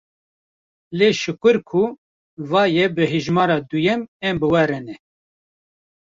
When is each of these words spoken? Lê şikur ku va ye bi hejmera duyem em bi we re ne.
Lê 0.97 1.09
şikur 1.21 1.57
ku 1.69 1.83
va 2.49 2.63
ye 2.75 2.85
bi 2.95 3.03
hejmera 3.11 3.57
duyem 3.69 4.01
em 4.27 4.35
bi 4.41 4.47
we 4.51 4.63
re 4.69 4.79
ne. 4.85 4.95